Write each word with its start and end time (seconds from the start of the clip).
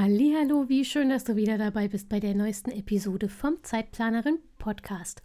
Hallo, 0.00 0.68
wie 0.68 0.84
schön, 0.84 1.08
dass 1.08 1.24
du 1.24 1.34
wieder 1.34 1.58
dabei 1.58 1.88
bist 1.88 2.08
bei 2.08 2.20
der 2.20 2.32
neuesten 2.32 2.70
Episode 2.70 3.28
vom 3.28 3.64
Zeitplanerin 3.64 4.38
Podcast. 4.56 5.22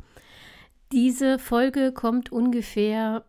Diese 0.92 1.38
Folge 1.38 1.92
kommt 1.92 2.32
ungefähr 2.32 3.24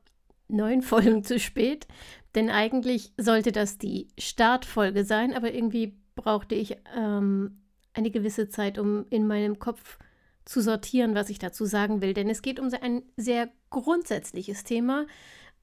neun 0.48 0.80
Folgen 0.82 1.22
zu 1.22 1.38
spät, 1.38 1.86
denn 2.34 2.48
eigentlich 2.48 3.12
sollte 3.18 3.52
das 3.52 3.76
die 3.76 4.08
Startfolge 4.18 5.04
sein, 5.04 5.34
aber 5.34 5.52
irgendwie 5.52 5.98
brauchte 6.14 6.54
ich 6.54 6.78
ähm, 6.96 7.60
eine 7.92 8.10
gewisse 8.10 8.48
Zeit, 8.48 8.78
um 8.78 9.04
in 9.10 9.26
meinem 9.26 9.58
Kopf 9.58 9.98
zu 10.46 10.62
sortieren, 10.62 11.14
was 11.14 11.28
ich 11.28 11.40
dazu 11.40 11.66
sagen 11.66 12.00
will. 12.00 12.14
Denn 12.14 12.30
es 12.30 12.40
geht 12.40 12.58
um 12.58 12.70
ein 12.80 13.02
sehr 13.18 13.50
grundsätzliches 13.68 14.64
Thema 14.64 15.06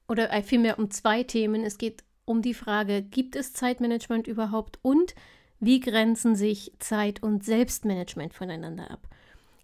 oder 0.06 0.30
vielmehr 0.44 0.78
um 0.78 0.92
zwei 0.92 1.24
Themen. 1.24 1.64
Es 1.64 1.76
geht 1.76 2.04
um 2.24 2.40
die 2.40 2.54
Frage, 2.54 3.02
gibt 3.02 3.34
es 3.34 3.52
Zeitmanagement 3.52 4.28
überhaupt 4.28 4.78
und 4.82 5.16
wie 5.62 5.78
grenzen 5.78 6.34
sich 6.34 6.72
Zeit- 6.80 7.22
und 7.22 7.44
Selbstmanagement 7.44 8.34
voneinander 8.34 8.90
ab? 8.90 9.06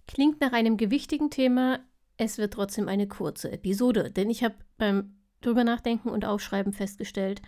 Klingt 0.06 0.40
nach 0.40 0.52
einem 0.52 0.76
gewichtigen 0.76 1.28
Thema, 1.28 1.80
es 2.16 2.38
wird 2.38 2.54
trotzdem 2.54 2.86
eine 2.86 3.08
kurze 3.08 3.50
Episode, 3.50 4.12
denn 4.12 4.30
ich 4.30 4.44
habe 4.44 4.54
beim 4.76 5.16
drüber 5.40 5.64
nachdenken 5.64 6.08
und 6.10 6.24
aufschreiben 6.24 6.72
festgestellt, 6.72 7.42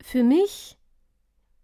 für 0.00 0.22
mich 0.22 0.78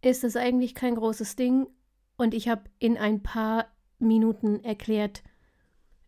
ist 0.02 0.24
es 0.24 0.34
eigentlich 0.34 0.74
kein 0.74 0.96
großes 0.96 1.36
Ding 1.36 1.68
und 2.16 2.34
ich 2.34 2.48
habe 2.48 2.64
in 2.80 2.96
ein 2.96 3.22
paar 3.22 3.66
Minuten 4.00 4.64
erklärt, 4.64 5.22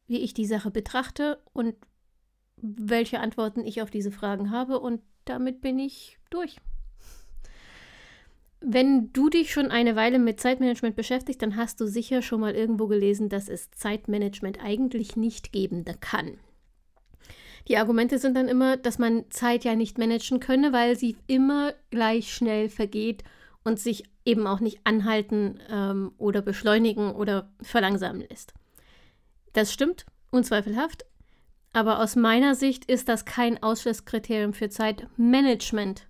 wie 0.08 0.18
ich 0.18 0.34
die 0.34 0.46
Sache 0.46 0.72
betrachte 0.72 1.40
und 1.52 1.76
welche 2.56 3.20
Antworten 3.20 3.64
ich 3.64 3.80
auf 3.80 3.90
diese 3.90 4.10
Fragen 4.10 4.50
habe 4.50 4.80
und 4.80 5.02
damit 5.24 5.60
bin 5.60 5.78
ich 5.78 6.18
durch. 6.30 6.56
Wenn 8.60 9.12
du 9.12 9.28
dich 9.28 9.52
schon 9.52 9.70
eine 9.70 9.94
Weile 9.94 10.18
mit 10.18 10.40
Zeitmanagement 10.40 10.96
beschäftigst, 10.96 11.40
dann 11.42 11.56
hast 11.56 11.80
du 11.80 11.86
sicher 11.86 12.22
schon 12.22 12.40
mal 12.40 12.54
irgendwo 12.54 12.88
gelesen, 12.88 13.28
dass 13.28 13.48
es 13.48 13.70
Zeitmanagement 13.70 14.62
eigentlich 14.62 15.16
nicht 15.16 15.52
geben 15.52 15.84
kann. 16.00 16.38
Die 17.68 17.76
Argumente 17.76 18.18
sind 18.18 18.34
dann 18.34 18.48
immer, 18.48 18.76
dass 18.76 18.98
man 18.98 19.30
Zeit 19.30 19.64
ja 19.64 19.76
nicht 19.76 19.98
managen 19.98 20.40
könne, 20.40 20.72
weil 20.72 20.96
sie 20.96 21.16
immer 21.26 21.74
gleich 21.90 22.32
schnell 22.32 22.68
vergeht 22.68 23.22
und 23.62 23.78
sich 23.78 24.04
eben 24.24 24.46
auch 24.46 24.60
nicht 24.60 24.80
anhalten 24.84 25.60
ähm, 25.70 26.12
oder 26.18 26.42
beschleunigen 26.42 27.12
oder 27.12 27.50
verlangsamen 27.60 28.24
lässt. 28.28 28.54
Das 29.52 29.72
stimmt, 29.72 30.06
unzweifelhaft, 30.30 31.04
aber 31.72 32.00
aus 32.00 32.16
meiner 32.16 32.54
Sicht 32.54 32.86
ist 32.86 33.08
das 33.08 33.24
kein 33.24 33.62
Ausschlusskriterium 33.62 34.54
für 34.54 34.70
Zeitmanagement. 34.70 36.06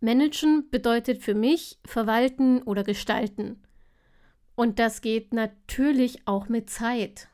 Managen 0.00 0.68
bedeutet 0.70 1.22
für 1.22 1.34
mich 1.34 1.78
verwalten 1.84 2.62
oder 2.62 2.84
gestalten. 2.84 3.62
Und 4.54 4.78
das 4.78 5.00
geht 5.00 5.32
natürlich 5.32 6.26
auch 6.26 6.48
mit 6.48 6.70
Zeit. 6.70 7.28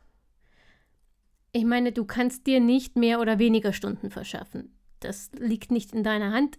Ich 1.53 1.65
meine, 1.65 1.93
du 1.93 2.05
kannst 2.05 2.47
dir 2.47 2.61
nicht 2.61 2.97
mehr 2.97 3.21
oder 3.21 3.39
weniger 3.39 3.73
Stunden 3.73 4.11
verschaffen. 4.11 4.77
Das 5.01 5.31
liegt 5.33 5.71
nicht 5.71 5.93
in 5.93 6.03
deiner 6.03 6.33
Hand. 6.33 6.59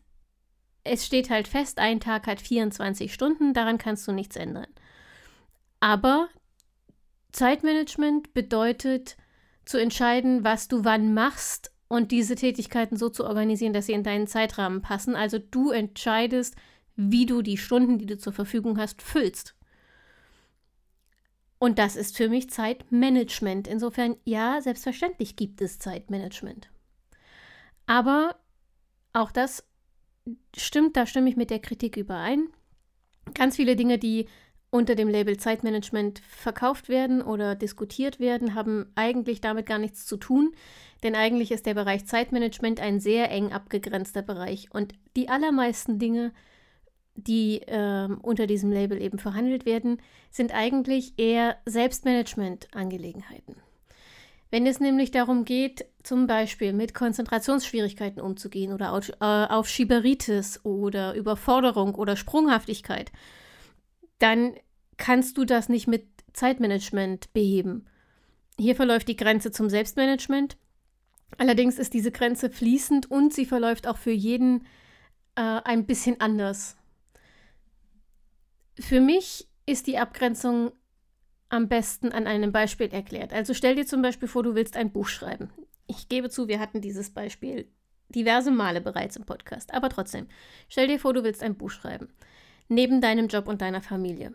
Es 0.84 1.06
steht 1.06 1.30
halt 1.30 1.48
fest, 1.48 1.80
ein 1.80 2.00
Tag 2.00 2.28
hat 2.28 2.42
24 2.42 3.14
Stunden, 3.14 3.54
daran 3.54 3.78
kannst 3.78 4.08
du 4.08 4.12
nichts 4.12 4.36
ändern. 4.36 4.68
Aber 5.80 6.30
Zeitmanagement 7.32 8.34
bedeutet 8.34 9.18
zu 9.66 9.78
entscheiden, 9.78 10.44
was 10.44 10.68
du 10.68 10.84
wann 10.86 11.14
machst 11.14 11.73
und 11.94 12.10
diese 12.10 12.34
Tätigkeiten 12.34 12.98
so 12.98 13.10
zu 13.10 13.24
organisieren, 13.24 13.72
dass 13.72 13.86
sie 13.86 13.94
in 13.94 14.02
deinen 14.02 14.26
Zeitrahmen 14.26 14.82
passen. 14.82 15.16
Also 15.16 15.38
du 15.38 15.70
entscheidest, 15.70 16.56
wie 16.96 17.28
du 17.28 17.44
die 17.44 17.58
Stunden, 17.58 18.00
die 18.00 18.08
du 18.08 18.18
zur 18.18 18.34
Verfügung 18.34 18.80
hast, 18.80 19.04
füllst. 19.04 19.56
Und 21.60 21.78
das 21.78 21.96
ist 21.96 22.18
für 22.18 22.30
mich 22.30 22.50
Zeitmanagement. 22.50 23.68
Insofern, 23.68 24.16
ja, 24.26 24.60
selbstverständlich 24.60 25.36
gibt 25.36 25.62
es 25.62 25.78
Zeitmanagement. 25.78 26.72
Aber 27.86 28.38
auch 29.14 29.32
das 29.32 29.64
stimmt, 30.58 30.98
da 30.98 31.06
stimme 31.06 31.30
ich 31.30 31.36
mit 31.36 31.52
der 31.52 31.60
Kritik 31.60 31.96
überein. 31.96 32.48
Ganz 33.36 33.56
viele 33.56 33.76
Dinge, 33.76 34.00
die 34.00 34.28
unter 34.74 34.96
dem 34.96 35.08
Label 35.08 35.38
Zeitmanagement 35.38 36.20
verkauft 36.28 36.90
werden 36.90 37.22
oder 37.22 37.54
diskutiert 37.54 38.20
werden, 38.20 38.56
haben 38.56 38.88
eigentlich 38.96 39.40
damit 39.40 39.68
gar 39.68 39.78
nichts 39.78 40.08
zu 40.08 40.18
tun, 40.18 40.56
denn 41.04 41.16
eigentlich 41.16 41.52
ist 41.52 41.68
der 41.68 41.76
Bereich 41.76 42.08
Zeitmanagement 42.08 42.80
ein 42.80 43.00
sehr 43.00 43.30
eng 43.30 43.52
abgegrenzter 43.52 44.24
Bereich 44.24 44.70
und 44.74 44.94
die 45.16 45.30
allermeisten 45.30 46.00
Dinge, 46.00 46.32
die 47.14 47.62
äh, 47.62 48.08
unter 48.24 48.48
diesem 48.48 48.72
Label 48.72 49.00
eben 49.00 49.20
verhandelt 49.20 49.68
werden, 49.68 50.02
sind 50.32 50.56
eigentlich 50.56 51.14
eher 51.18 51.58
Selbstmanagement-Angelegenheiten. 51.66 53.58
Wenn 54.50 54.66
es 54.66 54.80
nämlich 54.80 55.12
darum 55.12 55.46
geht, 55.46 55.86
zum 56.02 56.26
Beispiel 56.26 56.74
mit 56.74 56.96
Konzentrationsschwierigkeiten 56.96 58.22
umzugehen 58.22 58.74
oder 58.74 58.94
auf, 58.94 59.10
äh, 59.10 59.24
auf 59.24 59.70
Schieberitis 59.70 60.66
oder 60.66 61.14
Überforderung 61.14 61.94
oder 61.94 62.16
Sprunghaftigkeit, 62.16 63.12
dann 64.24 64.54
kannst 64.98 65.38
du 65.38 65.46
das 65.46 65.70
nicht 65.70 65.88
mit 65.88 66.08
Zeitmanagement 66.34 67.34
beheben. 67.34 67.86
Hier 68.60 68.76
verläuft 68.76 69.08
die 69.08 69.16
Grenze 69.16 69.52
zum 69.52 69.70
Selbstmanagement. 69.70 70.58
Allerdings 71.38 71.80
ist 71.80 71.94
diese 71.94 72.12
Grenze 72.12 72.50
fließend 72.50 73.10
und 73.10 73.34
sie 73.34 73.46
verläuft 73.46 73.88
auch 73.88 73.98
für 73.98 74.12
jeden 74.12 74.66
äh, 75.36 75.42
ein 75.42 75.86
bisschen 75.86 76.22
anders. 76.22 76.76
Für 78.80 79.02
mich 79.02 79.48
ist 79.66 79.88
die 79.88 79.98
Abgrenzung 79.98 80.72
am 81.50 81.68
besten 81.68 82.12
an 82.12 82.28
einem 82.28 82.52
Beispiel 82.52 82.88
erklärt. 82.88 83.34
Also 83.34 83.54
stell 83.54 83.76
dir 83.76 83.86
zum 83.86 84.02
Beispiel 84.02 84.28
vor, 84.28 84.44
du 84.44 84.56
willst 84.56 84.76
ein 84.76 84.92
Buch 84.92 85.08
schreiben. 85.08 85.52
Ich 85.88 86.10
gebe 86.10 86.30
zu, 86.30 86.48
wir 86.48 86.60
hatten 86.60 86.82
dieses 86.82 87.12
Beispiel 87.12 87.68
diverse 88.10 88.52
Male 88.52 88.82
bereits 88.82 89.16
im 89.16 89.26
Podcast, 89.26 89.74
aber 89.74 89.90
trotzdem, 89.90 90.28
stell 90.70 90.88
dir 90.88 91.00
vor, 91.00 91.14
du 91.14 91.24
willst 91.24 91.44
ein 91.44 91.56
Buch 91.56 91.72
schreiben 91.72 92.10
neben 92.68 93.02
deinem 93.02 93.28
Job 93.28 93.48
und 93.48 93.62
deiner 93.62 93.82
Familie. 93.82 94.34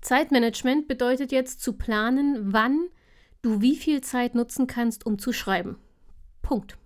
Zeitmanagement 0.00 0.88
bedeutet 0.88 1.32
jetzt 1.32 1.60
zu 1.60 1.74
planen, 1.74 2.52
wann 2.52 2.88
du 3.42 3.60
wie 3.60 3.76
viel 3.76 4.00
Zeit 4.00 4.34
nutzen 4.34 4.66
kannst, 4.66 5.06
um 5.06 5.18
zu 5.18 5.32
schreiben. 5.32 5.78
Punkt. 6.42 6.76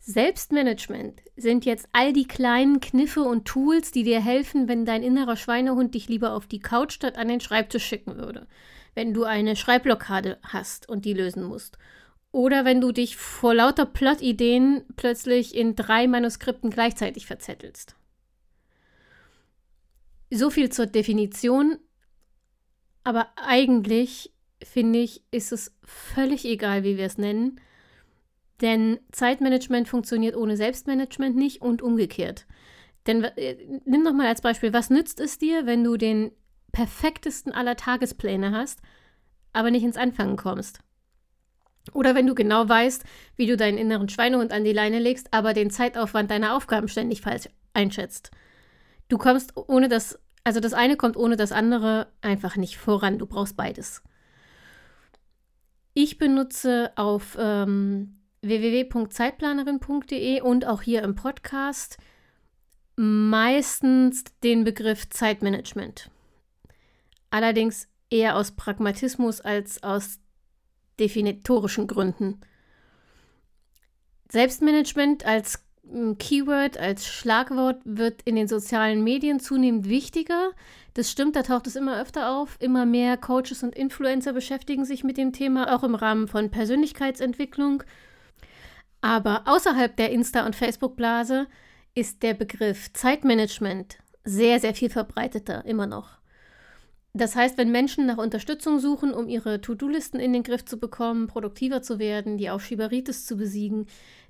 Selbstmanagement 0.00 1.20
sind 1.36 1.66
jetzt 1.66 1.88
all 1.92 2.14
die 2.14 2.26
kleinen 2.26 2.80
Kniffe 2.80 3.22
und 3.22 3.44
Tools, 3.44 3.92
die 3.92 4.04
dir 4.04 4.20
helfen, 4.20 4.66
wenn 4.66 4.86
dein 4.86 5.02
innerer 5.02 5.36
Schweinehund 5.36 5.94
dich 5.94 6.08
lieber 6.08 6.32
auf 6.32 6.46
die 6.46 6.60
Couch 6.60 6.94
statt 6.94 7.18
an 7.18 7.28
den 7.28 7.40
Schreibtisch 7.40 7.84
schicken 7.84 8.16
würde. 8.16 8.46
Wenn 8.94 9.12
du 9.12 9.24
eine 9.24 9.54
Schreibblockade 9.54 10.38
hast 10.42 10.88
und 10.88 11.04
die 11.04 11.12
lösen 11.12 11.42
musst. 11.42 11.78
Oder 12.32 12.64
wenn 12.64 12.80
du 12.80 12.92
dich 12.92 13.16
vor 13.16 13.54
lauter 13.54 13.86
Plotideen 13.86 14.84
plötzlich 14.96 15.54
in 15.54 15.76
drei 15.76 16.06
Manuskripten 16.06 16.70
gleichzeitig 16.70 17.26
verzettelst. 17.26 17.96
So 20.30 20.50
viel 20.50 20.70
zur 20.70 20.86
Definition. 20.86 21.78
Aber 23.04 23.28
eigentlich, 23.36 24.32
finde 24.62 24.98
ich, 24.98 25.22
ist 25.30 25.52
es 25.52 25.74
völlig 25.84 26.44
egal, 26.44 26.84
wie 26.84 26.96
wir 26.96 27.06
es 27.06 27.18
nennen. 27.18 27.60
Denn 28.60 28.98
Zeitmanagement 29.12 29.88
funktioniert 29.88 30.36
ohne 30.36 30.56
Selbstmanagement 30.56 31.36
nicht 31.36 31.62
und 31.62 31.80
umgekehrt. 31.80 32.46
Denn 33.06 33.24
äh, 33.24 33.56
nimm 33.84 34.04
doch 34.04 34.12
mal 34.12 34.26
als 34.26 34.42
Beispiel, 34.42 34.72
was 34.72 34.90
nützt 34.90 35.20
es 35.20 35.38
dir, 35.38 35.64
wenn 35.64 35.84
du 35.84 35.96
den 35.96 36.32
perfektesten 36.72 37.52
aller 37.52 37.76
Tagespläne 37.76 38.52
hast, 38.52 38.80
aber 39.52 39.70
nicht 39.70 39.84
ins 39.84 39.96
Anfangen 39.96 40.36
kommst? 40.36 40.80
Oder 41.94 42.14
wenn 42.14 42.26
du 42.26 42.34
genau 42.34 42.68
weißt, 42.68 43.04
wie 43.36 43.46
du 43.46 43.56
deinen 43.56 43.78
inneren 43.78 44.08
Schweinehund 44.08 44.52
an 44.52 44.64
die 44.64 44.72
Leine 44.72 44.98
legst, 44.98 45.32
aber 45.32 45.54
den 45.54 45.70
Zeitaufwand 45.70 46.30
deiner 46.30 46.54
Aufgaben 46.54 46.88
ständig 46.88 47.22
falsch 47.22 47.48
einschätzt. 47.72 48.30
Du 49.08 49.18
kommst 49.18 49.56
ohne 49.56 49.88
das, 49.88 50.18
also 50.44 50.60
das 50.60 50.72
eine 50.72 50.96
kommt 50.96 51.16
ohne 51.16 51.36
das 51.36 51.52
andere 51.52 52.12
einfach 52.20 52.56
nicht 52.56 52.78
voran. 52.78 53.18
Du 53.18 53.26
brauchst 53.26 53.56
beides. 53.56 54.02
Ich 55.94 56.18
benutze 56.18 56.92
auf 56.96 57.36
ähm, 57.40 58.20
www.zeitplanerin.de 58.42 60.42
und 60.42 60.66
auch 60.66 60.82
hier 60.82 61.02
im 61.02 61.14
Podcast 61.14 61.96
meistens 62.96 64.24
den 64.42 64.64
Begriff 64.64 65.08
Zeitmanagement. 65.08 66.10
allerdings 67.30 67.88
eher 68.10 68.36
aus 68.36 68.52
Pragmatismus 68.52 69.40
als 69.40 69.82
aus 69.82 70.18
definitorischen 70.98 71.86
Gründen. 71.86 72.40
Selbstmanagement 74.30 75.24
als 75.24 75.64
Keyword, 76.18 76.78
als 76.78 77.06
Schlagwort 77.06 77.80
wird 77.84 78.22
in 78.22 78.36
den 78.36 78.48
sozialen 78.48 79.02
Medien 79.02 79.40
zunehmend 79.40 79.88
wichtiger. 79.88 80.50
Das 80.94 81.10
stimmt, 81.10 81.36
da 81.36 81.42
taucht 81.42 81.66
es 81.66 81.76
immer 81.76 82.00
öfter 82.00 82.30
auf. 82.30 82.56
Immer 82.60 82.84
mehr 82.84 83.16
Coaches 83.16 83.62
und 83.62 83.74
Influencer 83.74 84.32
beschäftigen 84.32 84.84
sich 84.84 85.04
mit 85.04 85.16
dem 85.16 85.32
Thema, 85.32 85.74
auch 85.74 85.84
im 85.84 85.94
Rahmen 85.94 86.28
von 86.28 86.50
Persönlichkeitsentwicklung. 86.50 87.82
Aber 89.00 89.42
außerhalb 89.46 89.96
der 89.96 90.12
Insta- 90.12 90.44
und 90.44 90.56
Facebook-Blase 90.56 91.46
ist 91.94 92.22
der 92.22 92.34
Begriff 92.34 92.92
Zeitmanagement 92.92 93.98
sehr, 94.24 94.60
sehr 94.60 94.74
viel 94.74 94.90
verbreiteter, 94.90 95.64
immer 95.64 95.86
noch. 95.86 96.18
Das 97.14 97.34
heißt, 97.34 97.56
wenn 97.58 97.72
Menschen 97.72 98.06
nach 98.06 98.18
Unterstützung 98.18 98.78
suchen, 98.78 99.14
um 99.14 99.28
ihre 99.28 99.60
To-Do-Listen 99.60 100.20
in 100.20 100.32
den 100.32 100.42
Griff 100.42 100.64
zu 100.64 100.78
bekommen, 100.78 101.26
produktiver 101.26 101.82
zu 101.82 101.98
werden, 101.98 102.36
die 102.36 102.50
Aufschieberitis 102.50 103.24
zu 103.24 103.36
besiegen, 103.36 103.86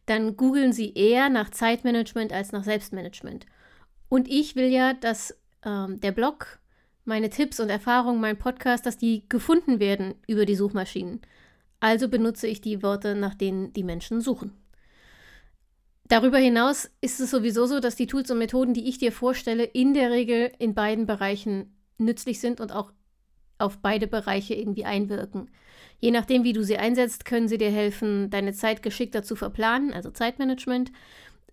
dann 0.08 0.36
googeln 0.36 0.72
sie 0.72 0.94
eher 0.94 1.28
nach 1.28 1.50
Zeitmanagement 1.50 2.32
als 2.32 2.52
nach 2.52 2.64
Selbstmanagement. 2.64 3.46
Und 4.08 4.28
ich 4.28 4.56
will 4.56 4.68
ja, 4.68 4.94
dass 4.94 5.36
ähm, 5.64 6.00
der 6.00 6.12
Blog, 6.12 6.58
meine 7.04 7.30
Tipps 7.30 7.60
und 7.60 7.70
Erfahrungen, 7.70 8.20
mein 8.20 8.38
Podcast, 8.38 8.86
dass 8.86 8.96
die 8.96 9.28
gefunden 9.28 9.80
werden 9.80 10.14
über 10.26 10.46
die 10.46 10.56
Suchmaschinen. 10.56 11.20
Also 11.80 12.08
benutze 12.08 12.46
ich 12.46 12.60
die 12.60 12.82
Worte, 12.82 13.14
nach 13.14 13.34
denen 13.34 13.72
die 13.72 13.84
Menschen 13.84 14.20
suchen. 14.20 14.52
Darüber 16.08 16.38
hinaus 16.38 16.90
ist 17.02 17.20
es 17.20 17.30
sowieso 17.30 17.66
so, 17.66 17.80
dass 17.80 17.94
die 17.94 18.06
Tools 18.06 18.30
und 18.30 18.38
Methoden, 18.38 18.72
die 18.72 18.88
ich 18.88 18.98
dir 18.98 19.12
vorstelle, 19.12 19.64
in 19.64 19.92
der 19.92 20.10
Regel 20.10 20.50
in 20.58 20.74
beiden 20.74 21.06
Bereichen 21.06 21.76
nützlich 21.98 22.40
sind 22.40 22.60
und 22.60 22.72
auch 22.72 22.92
auf 23.58 23.78
beide 23.78 24.06
Bereiche 24.06 24.54
irgendwie 24.54 24.84
einwirken. 24.84 25.50
Je 26.00 26.10
nachdem, 26.10 26.44
wie 26.44 26.52
du 26.52 26.62
sie 26.62 26.78
einsetzt, 26.78 27.24
können 27.24 27.48
sie 27.48 27.58
dir 27.58 27.70
helfen, 27.70 28.30
deine 28.30 28.52
Zeit 28.52 28.82
geschickter 28.82 29.22
zu 29.22 29.34
verplanen, 29.36 29.92
also 29.92 30.10
Zeitmanagement, 30.10 30.92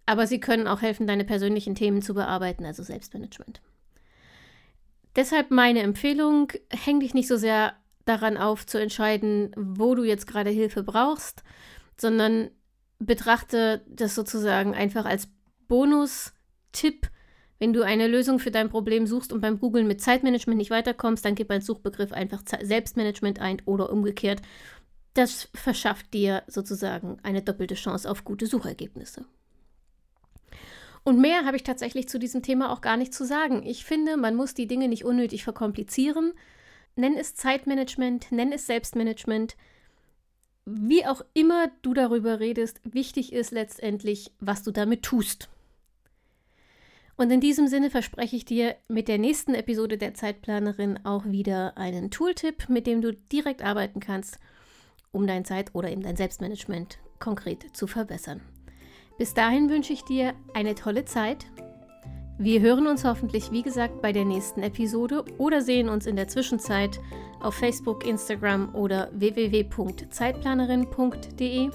aber 0.05 0.27
sie 0.27 0.39
können 0.39 0.67
auch 0.67 0.81
helfen, 0.81 1.07
deine 1.07 1.25
persönlichen 1.25 1.73
Themen 1.73 2.01
zu 2.01 2.13
bearbeiten, 2.13 2.63
also 2.65 2.83
Selbstmanagement. 2.83 3.61
Deshalb 5.15 5.49
meine 5.49 5.79
Empfehlung, 5.81 6.51
häng 6.69 6.99
dich 6.99 7.13
nicht 7.13 7.27
so 7.27 7.37
sehr 7.37 7.73
daran 8.05 8.37
auf 8.37 8.67
zu 8.67 8.77
entscheiden, 8.79 9.51
wo 9.55 9.95
du 9.95 10.03
jetzt 10.03 10.27
gerade 10.27 10.51
Hilfe 10.51 10.83
brauchst, 10.83 11.43
sondern 11.97 12.51
betrachte 12.99 13.83
das 13.87 14.13
sozusagen 14.13 14.75
einfach 14.75 15.05
als 15.05 15.27
Bonus-Tipp 15.67 17.09
wenn 17.59 17.73
du 17.73 17.83
eine 17.83 18.07
Lösung 18.07 18.39
für 18.39 18.51
dein 18.51 18.69
Problem 18.69 19.07
suchst 19.07 19.31
und 19.31 19.41
beim 19.41 19.59
Googlen 19.59 19.87
mit 19.87 20.01
Zeitmanagement 20.01 20.57
nicht 20.57 20.71
weiterkommst, 20.71 21.23
dann 21.23 21.35
gib 21.35 21.49
als 21.51 21.65
Suchbegriff 21.65 22.11
einfach 22.11 22.41
Selbstmanagement 22.61 23.39
ein 23.39 23.61
oder 23.65 23.91
umgekehrt. 23.91 24.41
Das 25.13 25.47
verschafft 25.53 26.13
dir 26.13 26.43
sozusagen 26.47 27.17
eine 27.23 27.41
doppelte 27.41 27.75
Chance 27.75 28.09
auf 28.09 28.25
gute 28.25 28.47
Suchergebnisse. 28.47 29.25
Und 31.05 31.21
mehr 31.21 31.45
habe 31.45 31.55
ich 31.55 31.63
tatsächlich 31.63 32.09
zu 32.09 32.19
diesem 32.19 32.41
Thema 32.41 32.71
auch 32.73 32.81
gar 32.81 32.97
nicht 32.97 33.13
zu 33.13 33.25
sagen. 33.25 33.63
Ich 33.63 33.85
finde, 33.85 34.17
man 34.17 34.35
muss 34.35 34.55
die 34.55 34.67
Dinge 34.67 34.87
nicht 34.89 35.05
unnötig 35.05 35.43
verkomplizieren. 35.43 36.33
Nenn 36.95 37.15
es 37.15 37.35
Zeitmanagement, 37.35 38.31
nenn 38.31 38.51
es 38.51 38.65
Selbstmanagement. 38.65 39.55
Wie 40.65 41.05
auch 41.05 41.21
immer 41.33 41.69
du 41.83 41.93
darüber 41.93 42.39
redest, 42.39 42.81
wichtig 42.83 43.33
ist 43.33 43.51
letztendlich, 43.51 44.31
was 44.39 44.63
du 44.63 44.71
damit 44.71 45.03
tust. 45.03 45.47
Und 47.17 47.31
in 47.31 47.39
diesem 47.39 47.67
Sinne 47.67 47.89
verspreche 47.89 48.35
ich 48.35 48.43
dir 48.43 48.75
mit 48.89 49.07
der 49.07 49.17
nächsten 49.17 49.53
Episode 49.53 49.97
der 49.97 50.13
Zeitplanerin 50.13 50.99
auch 51.05 51.25
wieder 51.25 51.77
einen 51.77 52.11
Tooltip, 52.11 52.67
mit 52.67 52.87
dem 52.87 53.01
du 53.01 53.13
direkt 53.13 53.63
arbeiten 53.63 54.01
kannst, 54.01 54.37
um 55.11 55.25
dein 55.25 55.45
Zeit- 55.45 55.73
oder 55.73 55.89
eben 55.89 56.03
dein 56.03 56.17
Selbstmanagement 56.17 56.99
konkret 57.19 57.65
zu 57.73 57.87
verbessern. 57.87 58.41
Bis 59.17 59.33
dahin 59.33 59.69
wünsche 59.69 59.93
ich 59.93 60.03
dir 60.03 60.33
eine 60.53 60.75
tolle 60.75 61.05
Zeit. 61.05 61.45
Wir 62.37 62.59
hören 62.59 62.85
uns 62.85 63.05
hoffentlich, 63.05 63.53
wie 63.53 63.61
gesagt, 63.61 64.01
bei 64.01 64.11
der 64.11 64.25
nächsten 64.25 64.61
Episode 64.61 65.23
oder 65.37 65.61
sehen 65.61 65.87
uns 65.87 66.05
in 66.05 66.17
der 66.17 66.27
Zwischenzeit 66.27 66.99
auf 67.39 67.55
Facebook, 67.55 68.05
Instagram 68.05 68.75
oder 68.75 69.09
www.zeitplanerin.de. 69.13 71.69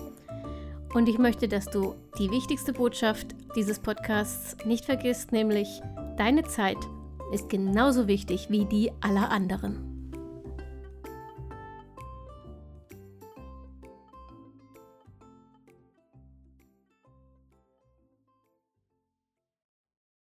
Und 0.92 1.08
ich 1.08 1.18
möchte, 1.18 1.46
dass 1.46 1.66
du 1.66 1.94
die 2.18 2.30
wichtigste 2.30 2.72
Botschaft 2.72 3.28
dieses 3.54 3.78
Podcasts 3.78 4.56
nicht 4.64 4.84
vergisst, 4.84 5.32
nämlich 5.32 5.80
deine 6.16 6.42
Zeit 6.44 6.78
ist 7.32 7.48
genauso 7.48 8.08
wichtig 8.08 8.48
wie 8.50 8.64
die 8.64 8.90
aller 9.00 9.30
anderen. 9.30 9.89